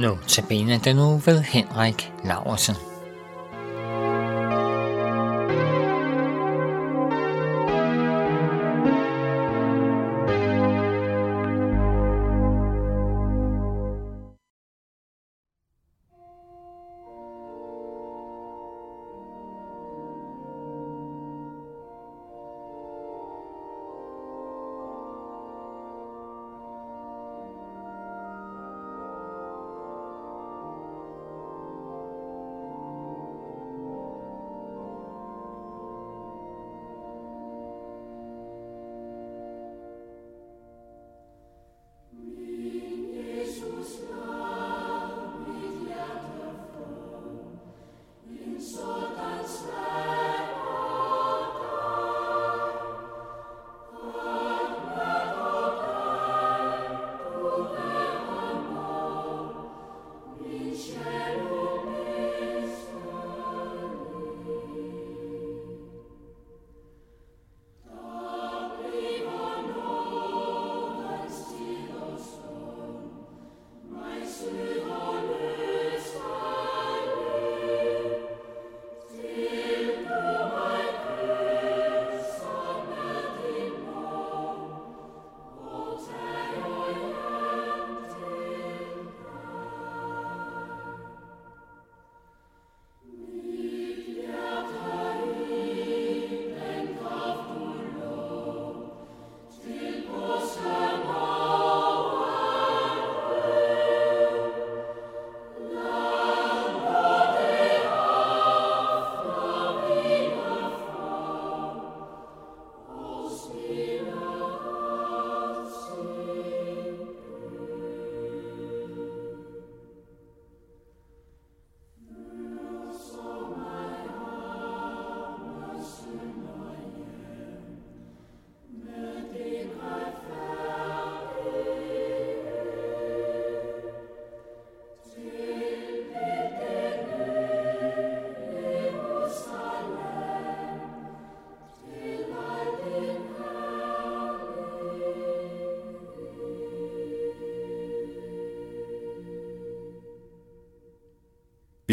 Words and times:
Notabene 0.00 0.80
den 0.84 0.96
nu 0.96 1.20
ved 1.24 1.40
Henrik 1.42 2.12
Laursen. 2.24 2.89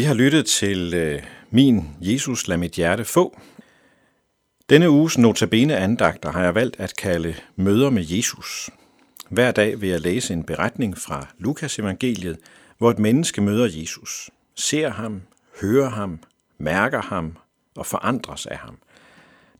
Har 0.08 0.14
lyttet 0.14 0.46
til 0.46 0.94
øh, 0.94 1.22
Min 1.50 1.88
Jesus 2.00 2.48
lad 2.48 2.56
mit 2.56 2.72
hjerte 2.72 3.04
få. 3.04 3.38
Denne 4.70 4.90
uges 4.90 5.18
notabene 5.18 5.76
andagter 5.76 6.32
har 6.32 6.42
jeg 6.42 6.54
valgt 6.54 6.80
at 6.80 6.96
kalde 6.96 7.34
Møder 7.56 7.90
med 7.90 8.04
Jesus. 8.06 8.70
Hver 9.28 9.50
dag 9.50 9.80
vil 9.80 9.88
jeg 9.88 10.00
læse 10.00 10.32
en 10.32 10.44
beretning 10.44 10.98
fra 10.98 11.26
Lukas 11.38 11.78
evangeliet, 11.78 12.38
hvor 12.78 12.90
et 12.90 12.98
menneske 12.98 13.40
møder 13.40 13.68
Jesus, 13.72 14.30
ser 14.54 14.90
ham, 14.90 15.22
hører 15.60 15.90
ham, 15.90 16.18
mærker 16.58 17.02
ham 17.02 17.36
og 17.76 17.86
forandres 17.86 18.46
af 18.46 18.56
ham. 18.56 18.78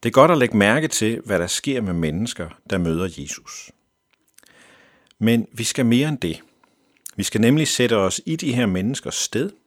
Det 0.03 0.09
er 0.09 0.13
godt 0.13 0.31
at 0.31 0.39
lægge 0.39 0.57
mærke 0.57 0.89
til, 0.89 1.21
hvad 1.25 1.39
der 1.39 1.47
sker 1.47 1.81
med 1.81 1.93
mennesker, 1.93 2.49
der 2.71 2.79
møder 2.79 3.09
Jesus. 3.19 3.71
Men 5.19 5.47
vi 5.53 5.65
skal 5.65 5.87
mere 5.87 6.09
end 6.09 6.19
det. 6.19 6.41
Vi 7.17 7.23
skal 7.23 7.41
nemlig 7.41 7.69
sætte 7.69 7.97
os 7.97 8.21
i 8.27 8.37
de 8.37 8.55
her 8.55 8.67
menneskers 8.67 9.15
sted– 9.15 9.51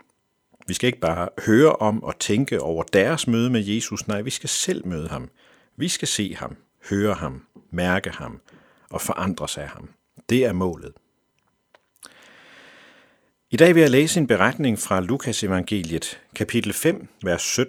vi 0.72 0.76
skal 0.76 0.88
ikke 0.88 1.00
bare 1.00 1.30
høre 1.46 1.76
om 1.76 2.04
og 2.04 2.20
tænke 2.20 2.62
over 2.62 2.84
deres 2.84 3.28
møde 3.28 3.50
med 3.50 3.66
Jesus, 3.66 4.08
nej, 4.08 4.22
vi 4.22 4.30
skal 4.30 4.50
selv 4.50 4.88
møde 4.88 5.08
ham. 5.08 5.30
Vi 5.78 5.88
skal 5.88 6.08
se 6.08 6.36
ham, 6.36 6.56
høre 6.90 7.14
ham, 7.14 7.46
mærke 7.72 8.09
ham 8.09 8.42
og 8.90 9.02
forandres 9.02 9.58
af 9.58 9.68
ham. 9.68 9.90
Det 10.30 10.46
er 10.46 10.54
målet. 10.54 10.94
I 13.50 13.58
dag 13.58 13.76
vil 13.76 13.82
jeg 13.82 13.90
læse 13.90 14.20
en 14.20 14.28
beretning 14.28 14.80
fra 14.80 15.02
Lukas 15.02 15.44
evangeliet, 15.44 16.20
kapitel 16.36 16.74
5, 16.74 17.08
vers 17.24 17.59
17-26. 17.59 17.66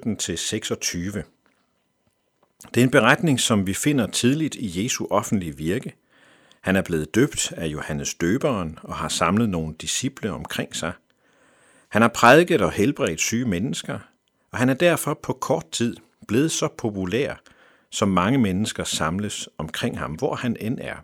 Det 2.75 2.81
er 2.81 2.84
en 2.84 2.91
beretning, 2.91 3.41
som 3.41 3.67
vi 3.67 3.75
finder 3.75 4.07
tidligt 4.07 4.55
i 4.55 4.84
Jesu 4.84 5.07
offentlige 5.11 5.57
virke. 5.57 5.95
Han 6.61 6.77
er 6.77 6.83
blevet 6.83 7.15
døbt 7.15 7.53
af 7.57 7.67
Johannes 7.67 8.15
døberen 8.15 8.79
og 8.83 8.95
har 8.95 9.09
samlet 9.09 9.49
nogle 9.49 9.75
disciple 9.81 10.33
omkring 10.33 10.77
sig– 10.77 10.93
han 11.92 12.03
har 12.03 12.08
prædiket 12.08 12.60
og 12.60 12.72
helbredt 12.72 13.20
syge 13.20 13.44
mennesker, 13.44 13.98
og 14.50 14.58
han 14.58 14.69
er 14.69 14.75
derfor 14.75 15.19
på 15.22 15.32
kort 15.32 15.70
tid 15.70 15.97
blevet 16.28 16.53
så 16.53 16.69
populær, 16.78 17.34
som 17.91 18.08
mange 18.08 18.38
mennesker 18.38 18.84
samles 18.84 19.48
omkring 19.58 19.98
ham, 19.98 20.12
hvor 20.12 20.34
han 20.34 20.56
end 20.60 20.78
er. 20.80 20.97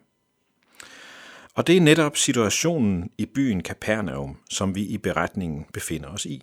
Og 1.54 1.66
det 1.66 1.76
er 1.76 1.80
netop 1.80 2.16
situationen 2.16 3.10
i 3.18 3.26
byen 3.26 3.62
Kapernaum, 3.62 4.36
som 4.50 4.74
vi 4.74 4.82
i 4.82 4.98
beretningen 4.98 5.66
befinder 5.72 6.08
os 6.08 6.26
i. 6.26 6.42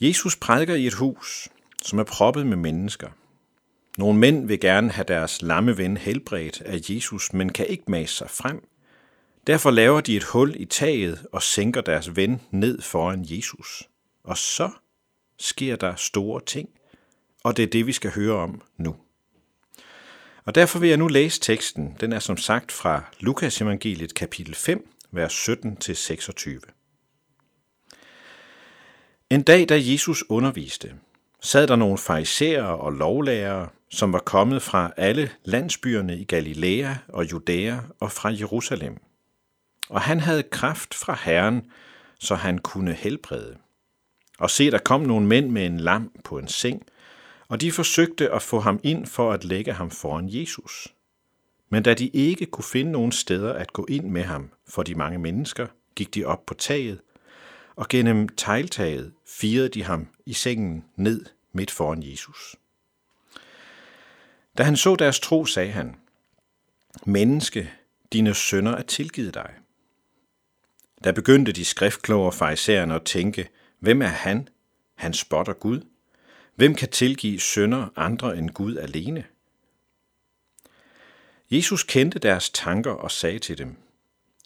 Jesus 0.00 0.36
prædiker 0.36 0.74
i 0.74 0.86
et 0.86 0.94
hus, 0.94 1.48
som 1.82 1.98
er 1.98 2.04
proppet 2.04 2.46
med 2.46 2.56
mennesker. 2.56 3.08
Nogle 3.98 4.18
mænd 4.18 4.46
vil 4.46 4.60
gerne 4.60 4.90
have 4.90 5.04
deres 5.08 5.42
lamme 5.42 5.78
ven 5.78 5.96
helbredt 5.96 6.60
af 6.60 6.80
Jesus, 6.90 7.32
men 7.32 7.52
kan 7.52 7.66
ikke 7.66 7.84
mase 7.88 8.14
sig 8.14 8.30
frem, 8.30 8.64
Derfor 9.46 9.70
laver 9.70 10.00
de 10.00 10.16
et 10.16 10.24
hul 10.24 10.54
i 10.56 10.64
taget 10.64 11.26
og 11.32 11.42
sænker 11.42 11.80
deres 11.80 12.16
ven 12.16 12.40
ned 12.50 12.82
foran 12.82 13.24
Jesus. 13.28 13.88
Og 14.24 14.38
så 14.38 14.70
sker 15.38 15.76
der 15.76 15.94
store 15.94 16.40
ting, 16.46 16.68
og 17.44 17.56
det 17.56 17.62
er 17.62 17.66
det, 17.66 17.86
vi 17.86 17.92
skal 17.92 18.10
høre 18.10 18.34
om 18.34 18.62
nu. 18.76 18.96
Og 20.44 20.54
derfor 20.54 20.78
vil 20.78 20.88
jeg 20.88 20.98
nu 20.98 21.08
læse 21.08 21.40
teksten. 21.40 21.96
Den 22.00 22.12
er 22.12 22.18
som 22.18 22.36
sagt 22.36 22.72
fra 22.72 23.04
Lukas 23.20 23.60
evangeliet 23.60 24.14
kapitel 24.14 24.54
5, 24.54 24.88
vers 25.10 25.48
17-26. 25.48 26.58
En 29.30 29.42
dag, 29.42 29.68
da 29.68 29.80
Jesus 29.80 30.24
underviste, 30.28 30.94
sad 31.40 31.66
der 31.66 31.76
nogle 31.76 31.98
farisæere 31.98 32.78
og 32.78 32.92
lovlærere, 32.92 33.68
som 33.90 34.12
var 34.12 34.18
kommet 34.18 34.62
fra 34.62 34.92
alle 34.96 35.30
landsbyerne 35.44 36.18
i 36.18 36.24
Galilea 36.24 36.94
og 37.08 37.32
Judæa 37.32 37.78
og 38.00 38.12
fra 38.12 38.28
Jerusalem– 38.28 39.00
og 39.92 40.00
han 40.00 40.20
havde 40.20 40.42
kraft 40.42 40.94
fra 40.94 41.18
Herren, 41.24 41.70
så 42.18 42.34
han 42.34 42.58
kunne 42.58 42.92
helbrede. 42.92 43.56
Og 44.38 44.50
se, 44.50 44.70
der 44.70 44.78
kom 44.78 45.00
nogle 45.00 45.26
mænd 45.26 45.50
med 45.50 45.66
en 45.66 45.80
lam 45.80 46.12
på 46.24 46.38
en 46.38 46.48
seng, 46.48 46.82
og 47.48 47.60
de 47.60 47.72
forsøgte 47.72 48.30
at 48.30 48.42
få 48.42 48.60
ham 48.60 48.80
ind 48.82 49.06
for 49.06 49.32
at 49.32 49.44
lægge 49.44 49.72
ham 49.72 49.90
foran 49.90 50.28
Jesus. 50.28 50.88
Men 51.68 51.82
da 51.82 51.94
de 51.94 52.08
ikke 52.08 52.46
kunne 52.46 52.64
finde 52.64 52.92
nogen 52.92 53.12
steder 53.12 53.52
at 53.52 53.72
gå 53.72 53.86
ind 53.88 54.04
med 54.08 54.22
ham 54.22 54.50
for 54.68 54.82
de 54.82 54.94
mange 54.94 55.18
mennesker, 55.18 55.66
gik 55.94 56.14
de 56.14 56.24
op 56.24 56.46
på 56.46 56.54
taget, 56.54 57.00
og 57.76 57.88
gennem 57.88 58.28
tegltaget 58.28 59.12
firede 59.26 59.68
de 59.68 59.84
ham 59.84 60.08
i 60.26 60.32
sengen 60.32 60.84
ned 60.96 61.24
midt 61.52 61.70
foran 61.70 62.02
Jesus. 62.02 62.56
Da 64.58 64.62
han 64.62 64.76
så 64.76 64.96
deres 64.96 65.20
tro, 65.20 65.44
sagde 65.44 65.70
han, 65.70 65.96
Menneske, 67.06 67.70
dine 68.12 68.34
sønner 68.34 68.72
er 68.72 68.82
tilgivet 68.82 69.34
dig. 69.34 69.54
Der 71.04 71.12
begyndte 71.12 71.52
de 71.52 71.64
skriftkloge 71.64 72.26
og 72.26 72.34
farisæerne 72.34 72.94
at 72.94 73.02
tænke, 73.02 73.48
hvem 73.78 74.02
er 74.02 74.06
han? 74.06 74.48
Han 74.94 75.14
spotter 75.14 75.52
Gud. 75.52 75.80
Hvem 76.54 76.74
kan 76.74 76.88
tilgive 76.88 77.40
sønder 77.40 77.88
andre 77.96 78.38
end 78.38 78.50
Gud 78.50 78.76
alene? 78.76 79.24
Jesus 81.50 81.82
kendte 81.82 82.18
deres 82.18 82.50
tanker 82.50 82.90
og 82.90 83.10
sagde 83.10 83.38
til 83.38 83.58
dem, 83.58 83.76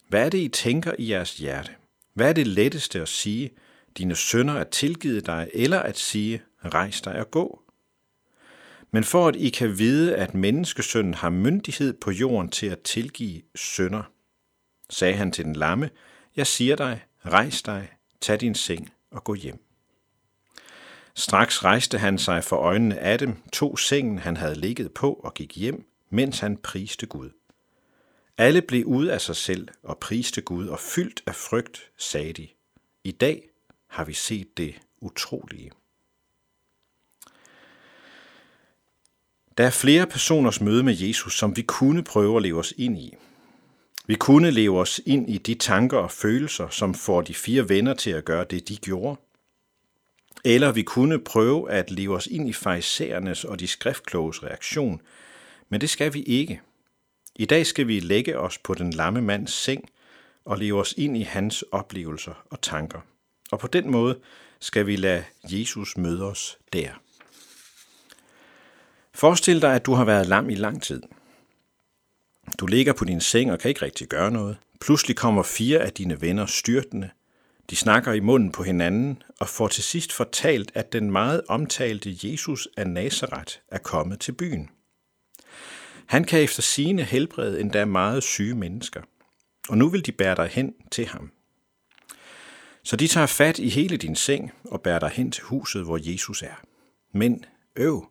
Hvad 0.09 0.25
er 0.25 0.29
det, 0.29 0.39
I 0.39 0.49
tænker 0.49 0.93
i 0.99 1.11
jeres 1.11 1.37
hjerte? 1.37 1.71
Hvad 2.15 2.29
er 2.29 2.33
det 2.33 2.47
letteste 2.47 3.01
at 3.01 3.09
sige, 3.09 3.51
dine 3.99 4.17
sønder 4.17 4.55
er 4.55 4.65
tilgivet 4.65 5.27
dig, 5.27 5.51
eller 5.53 5.79
at 5.79 5.99
sige, 5.99 6.43
rejs 6.65 7.01
dig 7.01 7.19
og 7.19 7.31
gå? 7.31 7.63
Men 8.91 9.05
for 9.05 9.29
at 9.29 9.37
I 9.37 9.49
kan 9.49 9.79
vide, 9.79 10.17
at 10.17 10.35
menneskesønnen 10.35 11.15
har 11.15 11.31
myndighed 11.31 11.93
på 11.93 12.11
jorden 12.11 12.51
til 12.51 12.67
at 12.67 12.81
tilgive 12.81 13.43
sønder, 13.55 14.03
sagde 14.91 15.15
han 15.15 15.33
til 15.33 15.45
den 15.45 15.57
lamme, 15.57 15.91
jeg 16.37 16.47
siger 16.47 16.77
dig, 16.77 17.05
rejs 17.27 17.63
dig, 17.63 17.89
tag 18.21 18.41
din 18.41 18.55
seng 18.55 18.93
og 19.11 19.25
gå 19.25 19.35
hjem. 19.35 19.63
Straks 21.15 21.65
rejste 21.65 21.99
han 21.99 22.19
sig 22.19 22.45
for 22.45 22.57
øjnene 22.57 22.99
af 22.99 23.19
dem, 23.19 23.43
tog 23.53 23.79
sengen, 23.79 24.19
han 24.19 24.37
havde 24.37 24.55
ligget 24.55 24.95
på 24.95 25.13
og 25.13 25.35
gik 25.35 25.57
hjem, 25.57 25.85
mens 26.11 26.39
han 26.39 26.57
priste 26.57 27.07
Gud. 27.07 27.31
Alle 28.39 28.63
blev 28.63 28.85
ude 28.85 29.13
af 29.13 29.21
sig 29.21 29.37
selv 29.37 29.69
og 29.83 29.99
priste 29.99 30.41
Gud, 30.41 30.69
og 30.69 30.81
fyldt 30.81 31.23
af 31.27 31.35
frygt 31.35 31.91
sagde 31.99 32.33
de, 32.33 32.49
i 33.05 33.11
dag 33.11 33.49
har 33.87 34.05
vi 34.05 34.13
set 34.13 34.57
det 34.57 34.75
utrolige. 35.01 35.71
Der 39.59 39.67
er 39.67 39.71
flere 39.71 40.07
personers 40.07 40.61
møde 40.61 40.83
med 40.83 40.97
Jesus, 40.97 41.39
som 41.39 41.57
vi 41.57 41.63
kunne 41.63 42.05
prøve 42.05 42.37
at 42.37 42.43
leve 42.43 42.59
os 42.59 42.75
ind 42.77 42.99
i. 42.99 43.15
Vi 44.07 44.15
kunne 44.15 44.51
leve 44.51 44.81
os 44.81 45.01
ind 45.07 45.31
i 45.31 45.39
de 45.39 45.55
tanker 45.55 45.99
og 45.99 46.11
følelser, 46.11 46.69
som 46.69 46.95
får 46.95 47.23
de 47.23 47.35
fire 47.35 47.69
venner 47.69 47.95
til 47.95 48.11
at 48.11 48.25
gøre 48.25 48.45
det, 48.51 48.69
de 48.69 48.77
gjorde. 48.77 49.21
Eller 50.45 50.73
vi 50.73 50.83
kunne 50.83 51.19
prøve 51.19 51.71
at 51.71 51.91
leve 51.91 52.17
os 52.17 52.27
ind 52.27 52.49
i 52.49 52.53
fejserernes 52.53 53.45
og 53.45 53.61
de 53.61 53.67
skriftkloges 53.67 54.43
reaktion, 54.43 55.01
men 55.69 55.81
det 55.81 55.91
skal 55.91 56.15
vi 56.15 56.23
ikke. 56.23 56.61
I 57.37 57.45
dag 57.45 57.67
skal 57.67 57.87
vi 57.89 58.01
lægge 58.01 58.39
os 58.39 58.59
på 58.59 58.75
den 58.75 58.91
lamme 58.91 59.23
mands 59.23 59.53
seng 59.53 59.89
og 60.45 60.59
leve 60.59 60.81
os 60.81 60.95
ind 60.97 61.17
i 61.17 61.23
hans 61.23 61.63
oplevelser 61.63 62.45
og 62.51 62.61
tanker. 62.61 63.01
Og 63.53 63.59
på 63.59 63.67
den 63.67 63.91
måde 63.91 64.19
skal 64.61 64.87
vi 64.87 64.97
lade 64.97 65.25
Jesus 65.45 65.97
møde 65.97 66.23
os 66.23 66.59
der. 66.73 66.91
Forestil 69.15 69.63
dig, 69.63 69.75
at 69.75 69.87
du 69.87 69.95
har 69.95 70.05
været 70.05 70.27
lam 70.27 70.51
i 70.51 70.55
lang 70.55 70.83
tid. 70.83 71.03
Du 72.59 72.67
ligger 72.67 72.93
på 72.93 73.05
din 73.05 73.21
seng 73.21 73.53
og 73.53 73.59
kan 73.59 73.69
ikke 73.69 73.83
rigtig 73.83 74.09
gøre 74.09 74.31
noget. 74.31 74.57
Pludselig 74.81 75.17
kommer 75.17 75.43
fire 75.43 75.79
af 75.79 75.93
dine 75.93 76.21
venner 76.21 76.47
styrtende. 76.47 77.11
De 77.71 77.77
snakker 77.77 78.13
i 78.13 78.21
munden 78.21 78.53
på 78.53 78.63
hinanden 78.63 79.23
og 79.41 79.49
får 79.49 79.69
til 79.69 79.83
sidst 79.83 80.13
fortalt, 80.13 80.73
at 80.75 80.93
den 80.93 81.11
meget 81.11 81.43
omtalte 81.49 82.17
Jesus 82.23 82.69
af 82.77 82.87
Nazareth 82.87 83.55
er 83.69 83.79
kommet 83.79 84.21
til 84.21 84.33
byen. 84.33 84.71
Han 86.07 86.25
kan 86.25 86.41
efter 86.41 86.63
sine 86.63 87.03
helbrede 87.03 87.61
endda 87.61 87.85
meget 87.85 88.23
syge 88.23 88.55
mennesker, 88.55 89.03
og 89.69 89.79
nu 89.79 89.89
vil 89.89 90.07
de 90.07 90.13
bære 90.13 90.37
dig 90.37 90.49
hen 90.49 90.75
til 90.91 91.07
ham. 91.07 91.31
Så 92.83 92.97
de 92.97 93.07
tager 93.07 93.27
fat 93.27 93.59
i 93.59 93.69
hele 93.69 93.97
din 93.97 94.17
seng 94.17 94.53
og 94.65 94.81
bærer 94.81 94.99
dig 94.99 95.11
hen 95.11 95.33
til 95.33 95.43
huset, 95.45 95.85
hvor 95.85 95.99
Jesus 96.13 96.43
er. 96.43 96.63
Men 97.13 97.45
øv, 97.77 98.07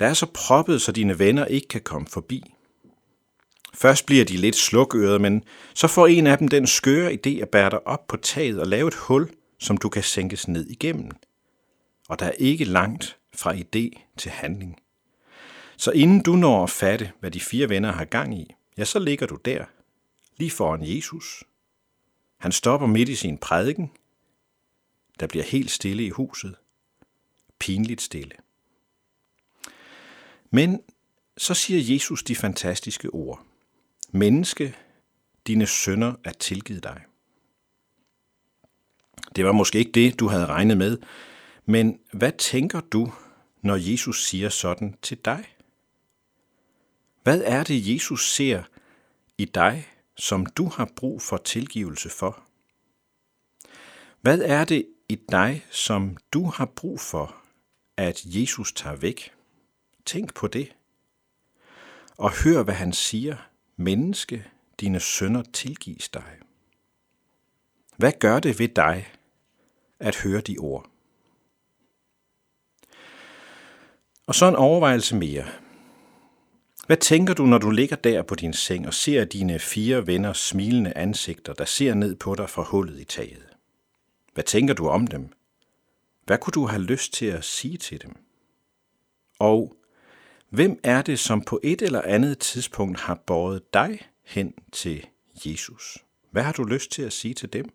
der 0.00 0.06
er 0.06 0.14
så 0.14 0.26
proppet, 0.34 0.82
så 0.82 0.92
dine 0.92 1.18
venner 1.18 1.44
ikke 1.44 1.68
kan 1.68 1.80
komme 1.80 2.06
forbi. 2.06 2.53
Først 3.74 4.06
bliver 4.06 4.24
de 4.24 4.36
lidt 4.36 4.56
slukørede, 4.56 5.18
men 5.18 5.44
så 5.74 5.88
får 5.88 6.06
en 6.06 6.26
af 6.26 6.38
dem 6.38 6.48
den 6.48 6.66
skøre 6.66 7.12
idé 7.12 7.30
at 7.30 7.48
bære 7.48 7.70
dig 7.70 7.86
op 7.86 8.06
på 8.06 8.16
taget 8.16 8.60
og 8.60 8.66
lave 8.66 8.88
et 8.88 8.94
hul, 8.94 9.30
som 9.58 9.76
du 9.76 9.88
kan 9.88 10.02
sænkes 10.02 10.48
ned 10.48 10.66
igennem. 10.66 11.10
Og 12.08 12.18
der 12.18 12.26
er 12.26 12.32
ikke 12.38 12.64
langt 12.64 13.16
fra 13.34 13.54
idé 13.54 14.14
til 14.16 14.30
handling. 14.30 14.80
Så 15.76 15.90
inden 15.90 16.22
du 16.22 16.36
når 16.36 16.62
at 16.62 16.70
fatte, 16.70 17.12
hvad 17.20 17.30
de 17.30 17.40
fire 17.40 17.68
venner 17.68 17.92
har 17.92 18.04
gang 18.04 18.38
i, 18.38 18.54
ja, 18.78 18.84
så 18.84 18.98
ligger 18.98 19.26
du 19.26 19.38
der, 19.44 19.64
lige 20.36 20.50
foran 20.50 20.96
Jesus. 20.96 21.44
Han 22.38 22.52
stopper 22.52 22.86
midt 22.86 23.08
i 23.08 23.14
sin 23.14 23.38
prædiken. 23.38 23.90
Der 25.20 25.26
bliver 25.26 25.44
helt 25.44 25.70
stille 25.70 26.04
i 26.04 26.10
huset. 26.10 26.54
Pinligt 27.58 28.02
stille. 28.02 28.32
Men 30.50 30.80
så 31.36 31.54
siger 31.54 31.94
Jesus 31.94 32.22
de 32.22 32.36
fantastiske 32.36 33.10
ord. 33.10 33.46
Menneske, 34.16 34.76
dine 35.46 35.66
sønder 35.66 36.14
er 36.24 36.32
tilgivet 36.32 36.82
dig. 36.82 37.02
Det 39.36 39.44
var 39.44 39.52
måske 39.52 39.78
ikke 39.78 39.92
det, 39.92 40.20
du 40.20 40.28
havde 40.28 40.46
regnet 40.46 40.76
med, 40.76 40.98
men 41.64 41.98
hvad 42.12 42.32
tænker 42.32 42.80
du, 42.80 43.12
når 43.62 43.76
Jesus 43.76 44.24
siger 44.26 44.48
sådan 44.48 44.96
til 45.02 45.18
dig? 45.24 45.56
Hvad 47.22 47.42
er 47.44 47.64
det, 47.64 47.94
Jesus 47.94 48.32
ser 48.32 48.62
i 49.38 49.44
dig, 49.44 49.88
som 50.16 50.46
du 50.46 50.68
har 50.68 50.90
brug 50.96 51.22
for 51.22 51.36
tilgivelse 51.36 52.10
for? 52.10 52.42
Hvad 54.20 54.40
er 54.40 54.64
det 54.64 54.86
i 55.08 55.14
dig, 55.30 55.66
som 55.70 56.16
du 56.32 56.44
har 56.44 56.66
brug 56.66 57.00
for, 57.00 57.36
at 57.96 58.22
Jesus 58.24 58.72
tager 58.72 58.96
væk? 58.96 59.32
Tænk 60.04 60.34
på 60.34 60.46
det. 60.46 60.76
Og 62.16 62.32
hør, 62.44 62.62
hvad 62.62 62.74
han 62.74 62.92
siger. 62.92 63.36
Menneske, 63.76 64.44
dine 64.80 65.00
sønder 65.00 65.42
tilgives 65.52 66.08
dig. 66.08 66.38
Hvad 67.96 68.12
gør 68.20 68.40
det 68.40 68.58
ved 68.58 68.68
dig 68.68 69.08
at 69.98 70.16
høre 70.16 70.40
de 70.40 70.58
ord? 70.58 70.90
Og 74.26 74.34
så 74.34 74.48
en 74.48 74.56
overvejelse 74.56 75.16
mere. 75.16 75.44
Hvad 76.86 76.96
tænker 76.96 77.34
du, 77.34 77.46
når 77.46 77.58
du 77.58 77.70
ligger 77.70 77.96
der 77.96 78.22
på 78.22 78.34
din 78.34 78.52
seng 78.52 78.86
og 78.86 78.94
ser 78.94 79.24
dine 79.24 79.58
fire 79.58 80.06
venners 80.06 80.38
smilende 80.38 80.92
ansigter, 80.96 81.52
der 81.52 81.64
ser 81.64 81.94
ned 81.94 82.16
på 82.16 82.34
dig 82.34 82.50
fra 82.50 82.62
hullet 82.62 83.00
i 83.00 83.04
taget? 83.04 83.48
Hvad 84.34 84.44
tænker 84.44 84.74
du 84.74 84.88
om 84.88 85.06
dem? 85.06 85.28
Hvad 86.24 86.38
kunne 86.38 86.52
du 86.52 86.66
have 86.66 86.82
lyst 86.82 87.12
til 87.12 87.26
at 87.26 87.44
sige 87.44 87.76
til 87.76 88.02
dem? 88.02 88.16
Og 89.38 89.76
hvem 90.54 90.80
er 90.82 91.02
det, 91.02 91.18
som 91.18 91.42
på 91.42 91.60
et 91.62 91.82
eller 91.82 92.02
andet 92.02 92.38
tidspunkt 92.38 93.00
har 93.00 93.14
båret 93.14 93.74
dig 93.74 93.98
hen 94.24 94.54
til 94.72 95.06
Jesus? 95.46 95.98
Hvad 96.30 96.42
har 96.42 96.52
du 96.52 96.64
lyst 96.64 96.90
til 96.90 97.02
at 97.02 97.12
sige 97.12 97.34
til 97.34 97.52
dem? 97.52 97.72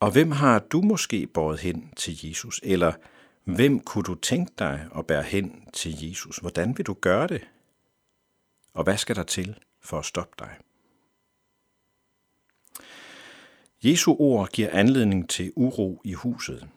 Og 0.00 0.10
hvem 0.10 0.30
har 0.30 0.58
du 0.58 0.80
måske 0.80 1.26
båret 1.26 1.60
hen 1.60 1.92
til 1.96 2.26
Jesus? 2.26 2.60
Eller 2.62 2.92
Hvem 3.44 3.80
kunne 3.80 4.04
du 4.04 4.14
tænke 4.14 4.52
dig 4.58 4.88
at 4.96 5.06
bære 5.06 5.22
hen 5.22 5.64
til 5.72 6.08
Jesus? 6.08 6.36
Hvordan 6.36 6.78
vil 6.78 6.86
du 6.86 6.94
gøre 6.94 7.26
det? 7.26 7.48
Og 8.72 8.84
hvad 8.84 8.96
skal 8.96 9.16
der 9.16 9.22
til 9.22 9.58
for 9.80 9.98
at 9.98 10.04
stoppe 10.04 10.36
dig? 10.38 10.56
Jesu 13.82 14.16
ord 14.18 14.48
giver 14.48 14.70
anledning 14.70 15.28
til 15.28 15.52
uro 15.56 16.00
i 16.04 16.12
huset. 16.12 16.68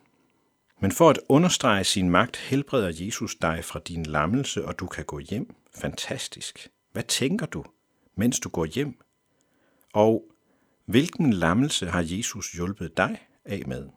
Men 0.79 0.91
for 0.91 1.09
at 1.09 1.19
understrege 1.29 1.83
sin 1.83 2.09
magt, 2.09 2.37
helbreder 2.37 2.91
Jesus 3.05 3.35
dig 3.35 3.65
fra 3.65 3.79
din 3.79 4.05
lammelse, 4.05 4.65
og 4.65 4.79
du 4.79 4.87
kan 4.87 5.05
gå 5.05 5.19
hjem. 5.19 5.55
Fantastisk. 5.75 6.69
Hvad 6.91 7.03
tænker 7.03 7.45
du, 7.45 7.65
mens 8.15 8.39
du 8.39 8.49
går 8.49 8.65
hjem? 8.65 8.99
Og 9.93 10.23
hvilken 10.85 11.33
lammelse 11.33 11.87
har 11.87 12.05
Jesus 12.07 12.51
hjulpet 12.51 12.97
dig 12.97 13.27
af 13.45 13.63
med? 13.67 13.89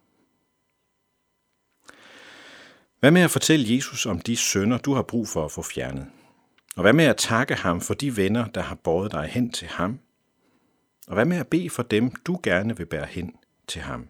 Hvad 2.99 3.11
med 3.11 3.21
at 3.21 3.31
fortælle 3.31 3.75
Jesus 3.75 4.05
om 4.05 4.19
de 4.19 4.37
sønder, 4.37 4.77
du 4.77 4.93
har 4.93 5.01
brug 5.01 5.27
for 5.27 5.45
at 5.45 5.51
få 5.51 5.61
fjernet? 5.61 6.07
Og 6.75 6.81
hvad 6.81 6.93
med 6.93 7.05
at 7.05 7.17
takke 7.17 7.55
ham 7.55 7.81
for 7.81 7.93
de 7.93 8.17
venner, 8.17 8.47
der 8.47 8.61
har 8.61 8.75
båret 8.75 9.11
dig 9.11 9.27
hen 9.31 9.51
til 9.51 9.67
ham? 9.67 9.99
Og 11.07 11.13
hvad 11.13 11.25
med 11.25 11.37
at 11.37 11.47
bede 11.47 11.69
for 11.69 11.83
dem, 11.83 12.11
du 12.11 12.39
gerne 12.43 12.77
vil 12.77 12.85
bære 12.85 13.05
hen 13.05 13.35
til 13.67 13.81
ham? 13.81 14.07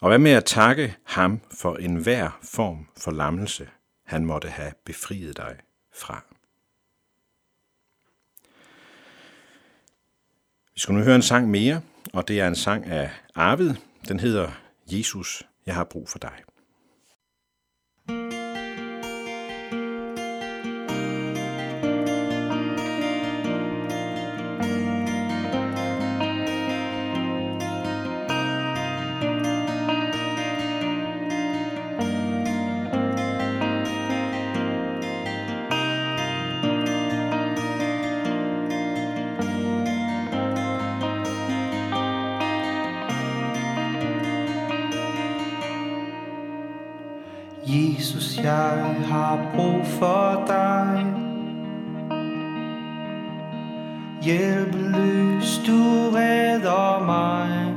Og 0.00 0.08
hvad 0.08 0.18
med 0.18 0.30
at 0.30 0.44
takke 0.44 0.96
ham 1.04 1.40
for 1.50 1.76
enhver 1.76 2.38
form 2.42 2.88
for 2.96 3.10
lammelse, 3.10 3.68
han 4.06 4.24
måtte 4.24 4.48
have 4.48 4.72
befriet 4.84 5.36
dig 5.36 5.56
fra? 5.94 6.24
Vi 10.74 10.80
skal 10.80 10.94
nu 10.94 11.00
høre 11.00 11.16
en 11.16 11.22
sang 11.22 11.50
mere, 11.50 11.82
og 12.12 12.28
det 12.28 12.40
er 12.40 12.48
en 12.48 12.56
sang 12.56 12.86
af 12.86 13.10
Arvid. 13.34 13.74
Den 14.08 14.20
hedder 14.20 14.50
Jesus, 14.86 15.42
jeg 15.66 15.74
har 15.74 15.84
brug 15.84 16.08
for 16.08 16.18
dig. 16.18 16.42
Jesus, 47.66 48.36
jeg 48.36 48.96
har 49.04 49.50
brug 49.54 49.86
for 49.86 50.44
dig. 50.46 51.06
Hjælpeløs, 54.22 55.60
du 55.66 56.10
redder 56.14 57.04
mig. 57.06 57.76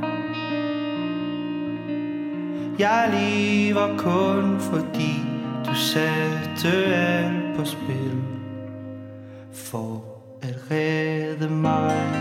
Jeg 2.78 3.10
lever 3.12 3.98
kun 3.98 4.60
fordi 4.60 5.22
du 5.66 5.74
satte 5.74 6.84
alt 6.84 7.56
på 7.56 7.64
spil 7.64 8.22
For 9.52 10.04
at 10.42 10.70
redde 10.70 11.50
mig. 11.50 12.13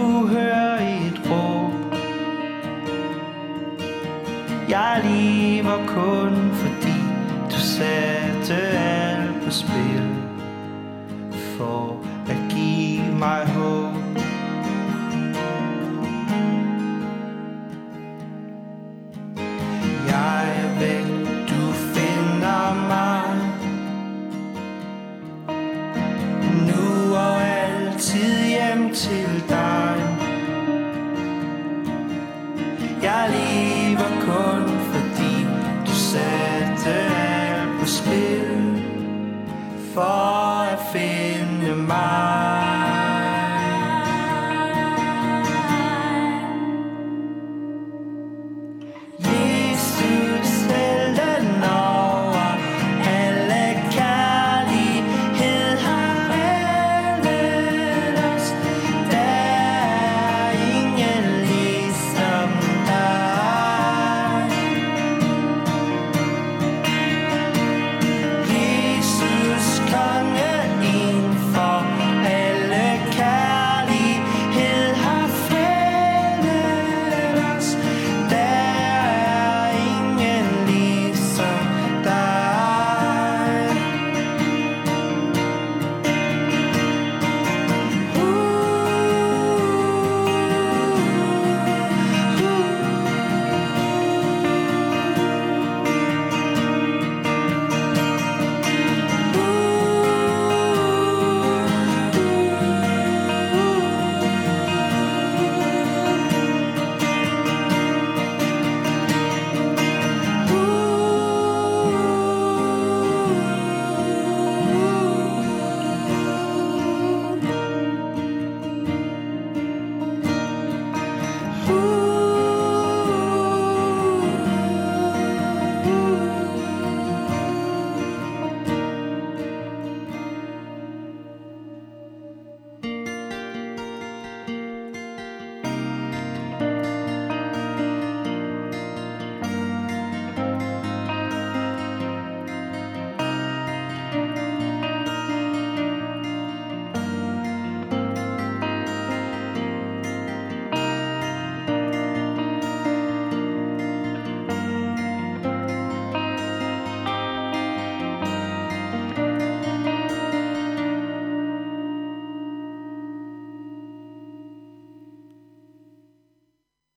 du 0.00 0.26
hører 0.26 0.80
et 0.80 1.20
råb. 1.30 1.72
Jeg 4.68 5.00
lever 5.04 5.86
kun 5.86 6.50
fordi 6.52 6.98
du 7.50 7.58
satte 7.58 8.54
alt 8.54 9.44
på 9.44 9.50
spil 9.50 10.08
For 11.56 11.96
at 12.28 12.36
give 12.48 13.12
mig 13.18 13.49